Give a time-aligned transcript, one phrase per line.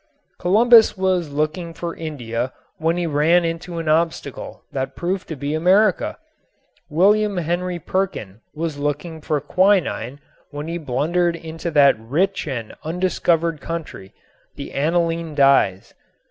[0.39, 5.53] Columbus was looking for India when he ran into an obstacle that proved to be
[5.53, 6.17] America.
[6.89, 10.19] William Henry Perkin was looking for quinine
[10.49, 14.11] when he blundered into that rich and undiscovered country,
[14.55, 15.93] the aniline dyes.